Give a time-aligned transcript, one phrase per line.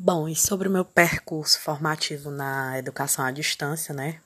[0.00, 4.20] Bom, e sobre o meu percurso formativo na educação à distância, né?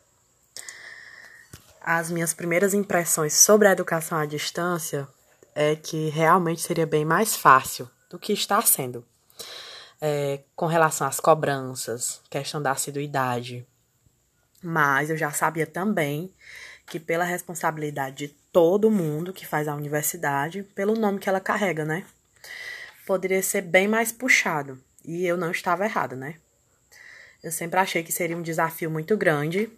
[1.81, 5.09] As minhas primeiras impressões sobre a educação à distância
[5.55, 9.03] é que realmente seria bem mais fácil do que está sendo.
[9.99, 13.67] É, com relação às cobranças, questão da assiduidade.
[14.63, 16.31] Mas eu já sabia também
[16.85, 21.83] que pela responsabilidade de todo mundo que faz a universidade, pelo nome que ela carrega,
[21.83, 22.05] né?
[23.07, 24.79] Poderia ser bem mais puxado.
[25.05, 26.37] E eu não estava errada, né?
[27.43, 29.69] Eu sempre achei que seria um desafio muito grande,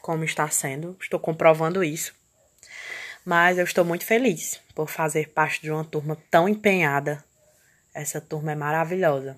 [0.00, 0.96] como está sendo.
[1.00, 2.14] Estou comprovando isso.
[3.24, 7.22] Mas eu estou muito feliz por fazer parte de uma turma tão empenhada.
[7.92, 9.36] Essa turma é maravilhosa.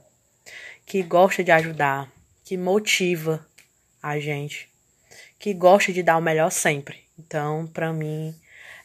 [0.84, 2.12] Que gosta de ajudar,
[2.44, 3.46] que motiva
[4.02, 4.70] a gente,
[5.38, 7.02] que gosta de dar o melhor sempre.
[7.18, 8.38] Então, para mim,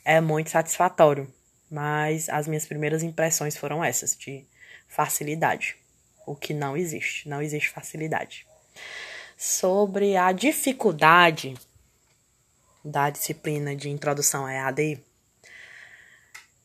[0.06, 1.32] é muito satisfatório.
[1.70, 4.46] Mas as minhas primeiras impressões foram essas, de
[4.88, 5.76] facilidade
[6.28, 8.46] o que não existe, não existe facilidade.
[9.38, 11.56] Sobre a dificuldade
[12.84, 15.00] da disciplina de introdução à EAD,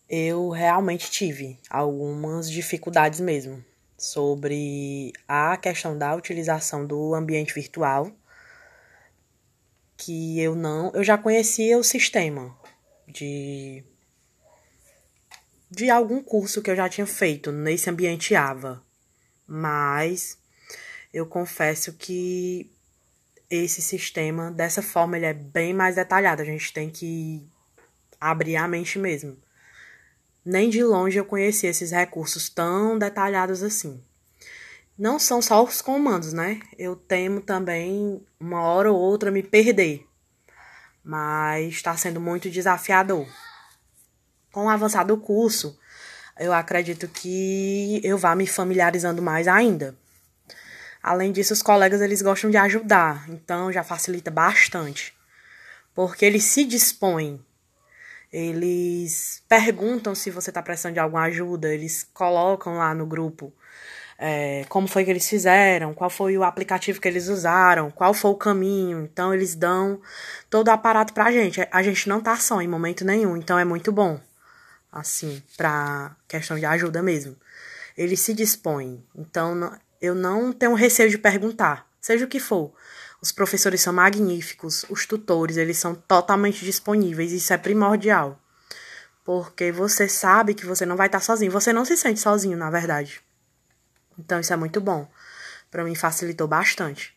[0.08, 3.64] eu realmente tive algumas dificuldades mesmo
[3.96, 8.10] sobre a questão da utilização do ambiente virtual,
[9.96, 12.56] que eu não, eu já conhecia o sistema
[13.06, 13.84] de
[15.70, 18.82] de algum curso que eu já tinha feito nesse ambiente AVA,
[19.54, 20.38] mas
[21.12, 22.72] eu confesso que
[23.50, 26.40] esse sistema, dessa forma, ele é bem mais detalhado.
[26.40, 27.46] A gente tem que
[28.18, 29.36] abrir a mente mesmo.
[30.42, 34.02] Nem de longe eu conheci esses recursos tão detalhados assim.
[34.96, 36.58] Não são só os comandos, né?
[36.78, 40.08] Eu temo também, uma hora ou outra, me perder.
[41.04, 43.28] Mas está sendo muito desafiador.
[44.50, 45.78] Com o avançar do curso,
[46.38, 49.94] eu acredito que eu vá me familiarizando mais ainda.
[51.02, 55.14] Além disso, os colegas eles gostam de ajudar, então já facilita bastante.
[55.94, 57.44] Porque eles se dispõem,
[58.32, 63.52] eles perguntam se você está precisando de alguma ajuda, eles colocam lá no grupo
[64.18, 68.30] é, como foi que eles fizeram, qual foi o aplicativo que eles usaram, qual foi
[68.30, 69.02] o caminho.
[69.02, 70.00] Então, eles dão
[70.48, 71.66] todo o aparato pra gente.
[71.70, 74.20] A gente não tá só em momento nenhum, então é muito bom
[74.92, 77.34] assim, para questão de ajuda mesmo.
[77.96, 79.02] Eles se dispõem.
[79.14, 82.72] Então, eu não tenho receio de perguntar, seja o que for.
[83.20, 88.38] Os professores são magníficos, os tutores, eles são totalmente disponíveis, isso é primordial.
[89.24, 92.68] Porque você sabe que você não vai estar sozinho, você não se sente sozinho, na
[92.68, 93.22] verdade.
[94.18, 95.08] Então, isso é muito bom.
[95.70, 97.16] Para mim, facilitou bastante.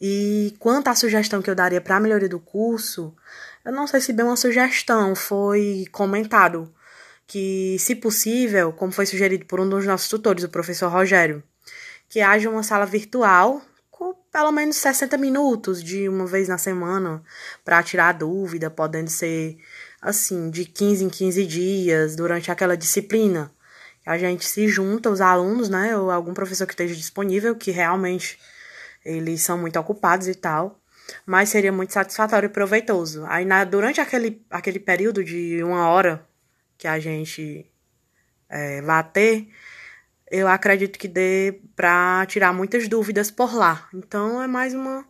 [0.00, 3.14] E quanto à sugestão que eu daria para a melhoria do curso,
[3.64, 6.72] eu não sei se bem uma sugestão, foi comentado
[7.26, 11.42] que, se possível, como foi sugerido por um dos nossos tutores, o professor Rogério,
[12.08, 13.60] que haja uma sala virtual
[13.90, 17.22] com pelo menos 60 minutos de uma vez na semana
[17.64, 19.58] para tirar dúvida, podendo ser
[20.00, 23.50] assim, de 15 em 15 dias durante aquela disciplina.
[24.06, 28.38] A gente se junta, os alunos, né, ou algum professor que esteja disponível, que realmente
[29.04, 30.80] eles são muito ocupados e tal
[31.24, 33.24] mas seria muito satisfatório e proveitoso.
[33.26, 36.26] Aí, na, durante aquele, aquele período de uma hora
[36.76, 37.70] que a gente
[38.48, 39.48] é, vai ter,
[40.30, 43.88] eu acredito que dê para tirar muitas dúvidas por lá.
[43.94, 45.04] Então, é mais uma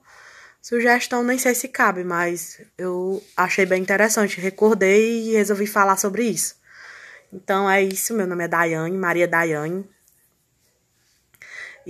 [0.60, 4.41] sugestão, nem sei se cabe, mas eu achei bem interessante.
[4.41, 6.56] Recordei e resolvi falar sobre isso.
[7.32, 8.15] Então, é isso.
[8.15, 9.88] Meu nome é Daiane, Maria Daiane.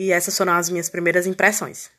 [0.01, 1.91] E essas foram as minhas primeiras impressões.